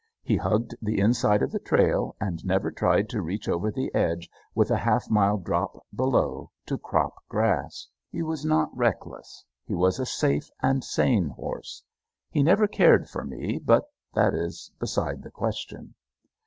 [0.23, 4.31] He hugged the inside of the trail, and never tried to reach over the edge,
[4.55, 7.87] with a half mile drop below, to crop grass.
[8.11, 9.45] He was not reckless.
[9.67, 11.83] He was a safe and sane horse.
[12.31, 13.83] He never cared for me, but
[14.15, 15.93] that is beside the question.